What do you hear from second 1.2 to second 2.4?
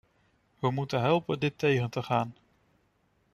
dit tegen te gaan.